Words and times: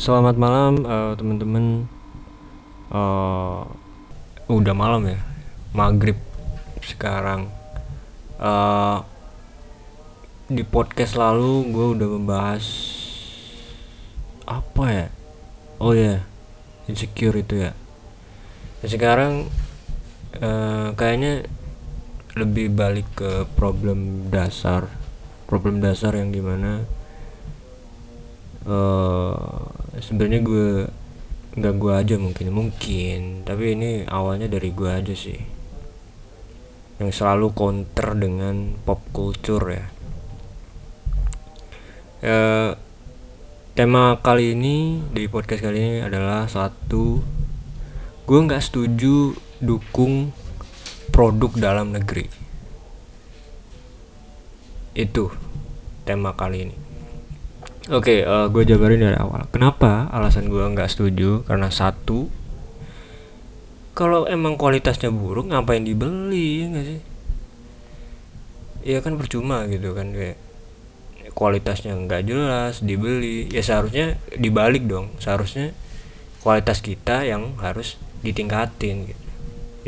Selamat 0.00 0.32
malam 0.40 0.80
uh, 0.88 1.12
teman-teman. 1.12 1.84
Uh, 2.88 3.68
udah 4.48 4.72
malam 4.72 5.04
ya, 5.04 5.20
maghrib 5.76 6.16
sekarang. 6.80 7.52
Uh, 8.40 9.04
di 10.48 10.64
podcast 10.64 11.20
lalu 11.20 11.68
gue 11.68 11.86
udah 12.00 12.08
membahas 12.16 12.64
apa 14.48 14.84
ya? 14.88 15.06
Oh 15.76 15.92
ya, 15.92 16.24
yeah, 16.24 16.88
insecure 16.88 17.36
itu 17.36 17.60
ya. 17.60 17.76
Dan 18.80 18.88
sekarang 18.88 19.32
uh, 20.40 20.96
kayaknya 20.96 21.44
lebih 22.40 22.72
balik 22.72 23.04
ke 23.20 23.44
problem 23.52 24.32
dasar, 24.32 24.88
problem 25.44 25.84
dasar 25.84 26.16
yang 26.16 26.32
di 26.32 26.40
mana 26.40 26.88
uh, 28.64 29.49
sebenarnya 30.00 30.40
gue 30.42 30.68
nggak 31.50 31.74
gue 31.76 31.92
aja 31.92 32.14
mungkin 32.16 32.48
mungkin. 32.50 33.20
Tapi 33.46 33.64
ini 33.78 33.90
awalnya 34.08 34.50
dari 34.50 34.72
gue 34.72 34.90
aja 34.90 35.14
sih. 35.14 35.38
Yang 37.00 37.22
selalu 37.22 37.52
counter 37.56 38.16
dengan 38.18 38.76
pop 38.84 39.00
culture 39.14 39.66
ya. 39.70 39.86
Uh, 42.20 42.76
tema 43.72 44.20
kali 44.20 44.52
ini 44.52 45.00
di 45.08 45.24
podcast 45.24 45.64
kali 45.64 45.80
ini 45.80 45.94
adalah 46.04 46.44
satu 46.44 47.24
gue 48.28 48.38
nggak 48.44 48.60
setuju 48.60 49.32
dukung 49.62 50.34
produk 51.14 51.52
dalam 51.56 51.96
negeri. 51.96 52.28
Itu 54.92 55.32
tema 56.04 56.36
kali 56.36 56.58
ini 56.68 56.89
Oke, 57.88 58.20
okay, 58.20 58.28
uh, 58.28 58.44
eh, 58.44 58.46
gue 58.52 58.62
jabarin 58.68 59.00
dari 59.00 59.16
awal. 59.16 59.48
Kenapa 59.48 60.12
alasan 60.12 60.52
gue 60.52 60.60
nggak 60.60 60.92
setuju? 60.92 61.48
Karena 61.48 61.72
satu, 61.72 62.28
kalau 63.96 64.28
emang 64.28 64.60
kualitasnya 64.60 65.08
buruk, 65.08 65.48
ngapain 65.48 65.80
dibeli, 65.80 66.60
ya 66.60 66.66
gak 66.76 66.84
sih? 66.84 67.00
Iya 68.84 68.98
kan 69.00 69.16
percuma 69.16 69.64
gitu 69.64 69.96
kan 69.96 70.12
kayak 70.12 70.36
kualitasnya 71.32 71.96
nggak 71.96 72.28
jelas 72.28 72.84
dibeli. 72.84 73.48
Ya 73.48 73.64
seharusnya 73.64 74.20
dibalik 74.36 74.84
dong. 74.84 75.16
Seharusnya 75.16 75.72
kualitas 76.44 76.84
kita 76.84 77.24
yang 77.24 77.56
harus 77.64 77.96
ditingkatin 78.20 79.08
gitu. 79.08 79.24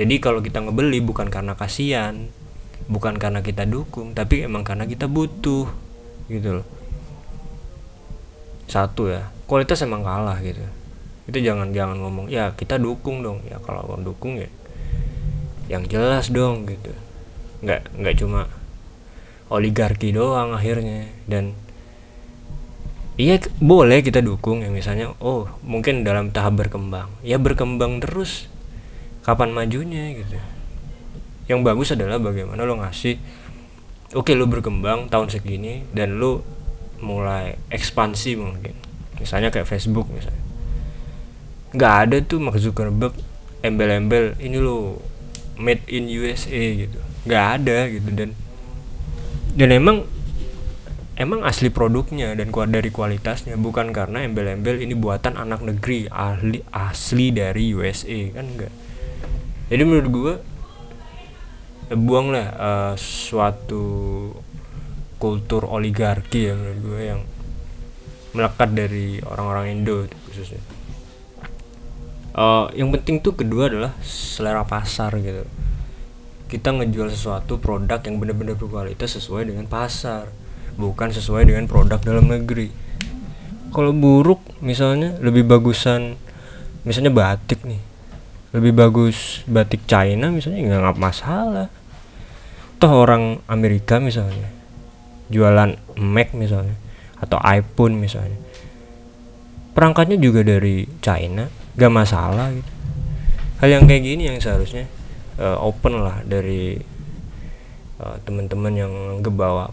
Jadi 0.00 0.14
kalau 0.16 0.40
kita 0.40 0.64
ngebeli 0.64 1.04
bukan 1.04 1.28
karena 1.28 1.52
kasihan, 1.60 2.24
bukan 2.88 3.20
karena 3.20 3.44
kita 3.44 3.68
dukung, 3.68 4.16
tapi 4.16 4.48
emang 4.48 4.64
karena 4.64 4.88
kita 4.88 5.04
butuh 5.04 5.68
gitu 6.32 6.64
loh 6.64 6.81
satu 8.72 9.12
ya. 9.12 9.28
Kualitas 9.44 9.84
emang 9.84 10.00
kalah 10.00 10.40
gitu. 10.40 10.64
Itu 11.28 11.38
jangan 11.44 11.76
jangan 11.76 12.00
ngomong 12.00 12.32
ya 12.32 12.56
kita 12.56 12.80
dukung 12.80 13.20
dong. 13.20 13.44
Ya 13.44 13.60
kalau 13.60 13.84
mau 13.84 14.00
dukung 14.00 14.40
ya 14.40 14.48
yang 15.68 15.84
jelas 15.84 16.32
dong 16.32 16.64
gitu. 16.64 16.96
Nggak 17.60 17.92
nggak 18.00 18.14
cuma 18.16 18.48
oligarki 19.52 20.16
doang 20.16 20.56
akhirnya. 20.56 21.12
Dan 21.28 21.52
iya 23.20 23.36
boleh 23.60 24.00
kita 24.00 24.24
dukung 24.24 24.64
ya 24.64 24.72
misalnya 24.72 25.12
oh 25.20 25.52
mungkin 25.60 26.08
dalam 26.08 26.32
tahap 26.32 26.56
berkembang. 26.56 27.12
Ya 27.20 27.36
berkembang 27.36 28.00
terus. 28.00 28.48
Kapan 29.22 29.54
majunya 29.54 30.16
gitu. 30.16 30.40
Yang 31.46 31.60
bagus 31.62 31.88
adalah 31.94 32.18
bagaimana 32.18 32.66
lo 32.66 32.80
ngasih 32.80 33.20
oke 34.18 34.32
lo 34.36 34.50
berkembang 34.50 35.08
tahun 35.08 35.30
segini 35.30 35.86
dan 35.94 36.18
lo 36.18 36.42
mulai 37.02 37.58
ekspansi 37.68 38.38
mungkin. 38.38 38.72
Misalnya 39.18 39.50
kayak 39.50 39.66
Facebook 39.66 40.08
misalnya. 40.08 40.40
Nggak 41.74 41.94
ada 42.06 42.16
tuh 42.22 42.38
Mark 42.38 42.56
Zuckerberg 42.56 43.12
embel-embel 43.60 44.38
ini 44.38 44.56
lo 44.62 45.02
made 45.58 45.82
in 45.90 46.06
USA 46.06 46.86
gitu. 46.86 46.98
Nggak 47.26 47.46
ada 47.58 47.78
gitu. 47.90 48.08
Dan 48.14 48.30
dan 49.58 49.68
emang 49.74 50.08
emang 51.18 51.44
asli 51.44 51.68
produknya 51.68 52.32
dan 52.38 52.54
kuat 52.54 52.70
dari 52.70 52.88
kualitasnya. 52.88 53.58
Bukan 53.58 53.90
karena 53.90 54.22
embel-embel 54.22 54.80
ini 54.80 54.94
buatan 54.94 55.34
anak 55.34 55.60
negeri 55.60 56.06
ahli 56.08 56.62
asli 56.70 57.34
dari 57.34 57.74
USA 57.74 58.32
kan 58.32 58.46
enggak 58.46 58.72
jadi 59.72 59.88
menurut 59.88 60.08
gue 60.12 60.34
buanglah 61.96 62.46
uh, 62.60 62.94
suatu 63.00 63.84
kultur 65.22 65.70
oligarki 65.70 66.50
ya 66.50 66.58
menurut 66.58 66.78
gue 66.82 67.00
yang 67.14 67.22
melekat 68.34 68.74
dari 68.74 69.22
orang-orang 69.22 69.78
Indo 69.78 70.10
khususnya. 70.26 70.58
Uh, 72.34 72.66
yang 72.74 72.90
penting 72.90 73.22
tuh 73.22 73.38
kedua 73.38 73.70
adalah 73.70 73.94
selera 74.02 74.66
pasar 74.66 75.14
gitu. 75.22 75.46
Kita 76.50 76.74
ngejual 76.74 77.14
sesuatu 77.14 77.62
produk 77.62 78.02
yang 78.02 78.18
benar-benar 78.18 78.58
berkualitas 78.58 79.14
sesuai 79.14 79.46
dengan 79.46 79.70
pasar 79.70 80.26
bukan 80.74 81.14
sesuai 81.14 81.46
dengan 81.46 81.70
produk 81.70 82.02
dalam 82.02 82.26
negeri. 82.26 82.72
Kalau 83.70 83.94
buruk 83.94 84.42
misalnya 84.58 85.16
lebih 85.22 85.46
bagusan 85.46 86.18
misalnya 86.82 87.14
batik 87.14 87.62
nih. 87.62 87.78
Lebih 88.52 88.72
bagus 88.74 89.46
batik 89.46 89.86
China 89.86 90.34
misalnya 90.34 90.82
nggak 90.82 90.98
masalah. 90.98 91.70
Toh 92.80 92.90
orang 92.90 93.38
Amerika 93.46 94.02
misalnya 94.02 94.61
jualan 95.32 95.72
Mac 95.96 96.36
misalnya 96.36 96.76
atau 97.16 97.40
iPhone 97.40 97.96
misalnya. 97.96 98.36
Perangkatnya 99.72 100.20
juga 100.20 100.44
dari 100.44 100.84
China 101.00 101.48
gak 101.78 101.92
masalah 101.92 102.52
gitu. 102.52 102.70
Hal 103.64 103.68
yang 103.80 103.84
kayak 103.88 104.04
gini 104.04 104.28
yang 104.28 104.36
seharusnya 104.42 104.84
uh, 105.40 105.56
open 105.64 106.04
lah 106.04 106.20
dari 106.26 106.76
uh, 108.02 108.20
teman-teman 108.28 108.74
yang 108.76 108.92
ngebawa 109.24 109.72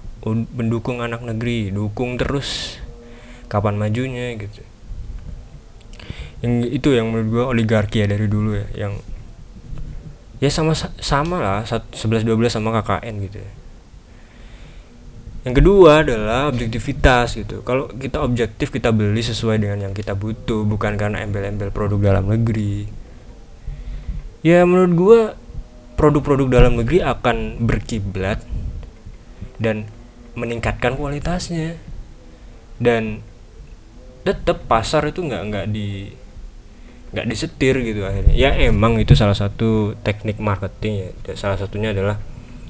mendukung 0.55 1.03
anak 1.03 1.25
negeri 1.25 1.73
dukung 1.73 2.15
terus 2.15 2.79
kapan 3.51 3.75
majunya 3.75 4.39
gitu. 4.39 4.63
Yang 6.39 6.53
itu 6.79 6.89
yang 6.95 7.11
menurut 7.11 7.27
gue 7.27 7.43
oligarki 7.59 7.99
ya 7.99 8.07
dari 8.07 8.31
dulu 8.31 8.55
ya 8.55 8.87
yang 8.87 8.93
ya 10.39 10.47
sama 10.47 10.71
sama 11.03 11.43
lah 11.43 11.67
11 11.67 12.23
12 12.23 12.23
sama 12.47 12.71
KKN 12.79 13.15
gitu 13.27 13.43
ya 13.43 13.51
yang 15.47 15.55
kedua 15.55 16.03
adalah 16.03 16.51
objektivitas 16.51 17.39
gitu. 17.39 17.63
Kalau 17.63 17.87
kita 17.87 18.19
objektif 18.19 18.75
kita 18.75 18.91
beli 18.91 19.23
sesuai 19.23 19.55
dengan 19.55 19.87
yang 19.87 19.93
kita 19.95 20.11
butuh 20.11 20.67
bukan 20.67 20.99
karena 20.99 21.23
embel-embel 21.23 21.71
produk 21.71 22.11
dalam 22.11 22.27
negeri. 22.27 22.91
Ya 24.43 24.67
menurut 24.67 24.93
gua 24.99 25.19
produk-produk 25.95 26.47
dalam 26.47 26.79
negeri 26.79 27.03
akan 27.03 27.63
berkiblat 27.63 28.43
dan 29.59 29.87
meningkatkan 30.35 30.99
kualitasnya. 30.99 31.79
Dan 32.79 33.23
tetap 34.27 34.67
pasar 34.67 35.07
itu 35.07 35.23
nggak 35.23 35.43
nggak 35.51 35.65
di 35.71 36.11
nggak 37.15 37.27
disetir 37.31 37.79
gitu 37.79 38.03
akhirnya. 38.03 38.35
Ya 38.35 38.55
emang 38.59 38.99
itu 38.99 39.15
salah 39.15 39.35
satu 39.35 39.95
teknik 40.03 40.35
marketing 40.39 41.07
ya. 41.07 41.09
Salah 41.39 41.55
satunya 41.55 41.95
adalah 41.95 42.19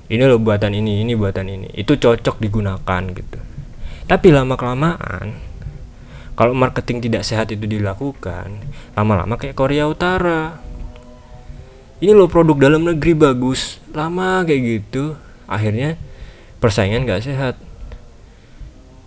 ini 0.10 0.24
lo 0.26 0.42
buatan 0.42 0.74
ini 0.74 1.06
ini 1.06 1.14
buatan 1.14 1.46
ini. 1.46 1.70
Itu 1.78 2.02
cocok 2.02 2.42
digunakan 2.42 3.02
gitu. 3.14 3.40
Tapi 4.10 4.28
lama 4.34 4.58
kelamaan 4.58 5.50
kalau 6.34 6.56
marketing 6.56 7.04
tidak 7.04 7.28
sehat 7.28 7.54
itu 7.54 7.68
dilakukan 7.68 8.64
lama-lama 8.98 9.38
kayak 9.38 9.54
Korea 9.54 9.86
Utara. 9.86 10.58
Ini 12.00 12.16
lo 12.16 12.26
produk 12.32 12.56
dalam 12.56 12.88
negeri 12.90 13.12
bagus 13.12 13.78
lama 13.92 14.42
kayak 14.48 14.62
gitu. 14.66 15.20
Akhirnya 15.46 16.00
persaingan 16.64 17.04
gak 17.04 17.28
sehat. 17.28 17.60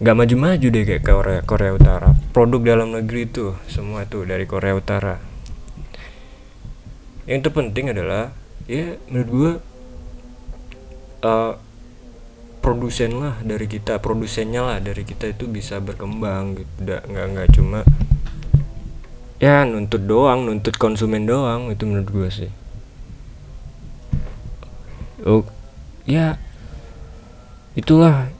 Gak 0.05 0.13
maju-maju 0.13 0.67
deh 0.69 0.85
kayak 0.85 1.03
Korea 1.09 1.41
Korea 1.41 1.73
Utara. 1.73 2.13
Produk 2.37 2.61
dalam 2.61 2.93
negeri 2.93 3.27
itu 3.27 3.57
semua 3.65 4.05
itu 4.05 4.23
dari 4.29 4.45
Korea 4.45 4.77
Utara. 4.77 5.17
Yang 7.25 7.49
terpenting 7.49 7.97
adalah 7.97 8.37
ya 8.69 9.01
menurut 9.09 9.31
gue 9.33 9.53
uh, 11.23 11.55
produsen 12.63 13.19
lah 13.19 13.35
dari 13.43 13.67
kita 13.67 13.99
produsennya 13.99 14.63
lah 14.63 14.79
dari 14.79 15.03
kita 15.03 15.35
itu 15.35 15.51
bisa 15.51 15.83
berkembang 15.83 16.63
gitu. 16.63 16.73
Nggak 16.87 17.03
nggak 17.11 17.27
nggak 17.35 17.49
cuma 17.59 17.81
ya 19.43 19.67
nuntut 19.67 20.07
doang 20.07 20.47
nuntut 20.47 20.79
konsumen 20.79 21.27
doang 21.27 21.75
itu 21.75 21.83
menurut 21.83 22.09
gue 22.11 22.29
sih. 22.31 22.53
Oh 25.27 25.43
ya 26.07 26.39
itulah 27.75 28.31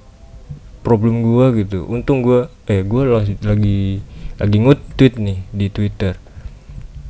problem 0.87 1.27
gue 1.27 1.67
gitu. 1.67 1.83
Untung 1.91 2.23
gue 2.23 2.47
eh 2.71 2.87
gue 2.87 3.03
lagi 3.43 3.99
lagi 4.39 4.57
ngutweet 4.63 5.19
nih 5.19 5.39
di 5.51 5.67
twitter. 5.67 6.15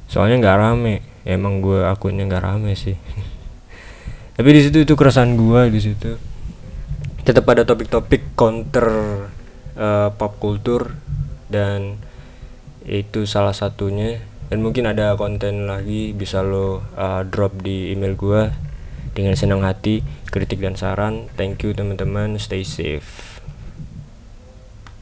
Soalnya 0.08 0.40
nggak 0.40 0.58
rame. 0.60 0.96
Emang 1.22 1.62
gue 1.62 1.86
akunnya 1.86 2.26
nggak 2.26 2.42
rame 2.42 2.74
sih 2.74 2.98
tapi 4.42 4.58
di 4.58 4.62
situ 4.66 4.82
itu 4.82 4.98
keresahan 4.98 5.38
gua 5.38 5.70
di 5.70 5.78
situ. 5.78 6.18
Tetap 7.22 7.46
ada 7.46 7.62
topik-topik 7.62 8.34
counter 8.34 8.90
uh, 9.78 10.10
pop 10.18 10.42
culture 10.42 10.98
dan 11.46 11.94
itu 12.82 13.22
salah 13.22 13.54
satunya. 13.54 14.18
Dan 14.50 14.66
mungkin 14.66 14.90
ada 14.90 15.14
konten 15.14 15.70
lagi 15.70 16.10
bisa 16.10 16.42
lo 16.42 16.82
uh, 16.98 17.22
drop 17.22 17.62
di 17.62 17.94
email 17.94 18.18
gua 18.18 18.50
dengan 19.14 19.38
senang 19.38 19.62
hati 19.62 20.02
kritik 20.26 20.58
dan 20.58 20.74
saran. 20.74 21.30
Thank 21.38 21.62
you 21.62 21.70
teman-teman. 21.70 22.34
Stay 22.42 22.66
safe 22.66 23.31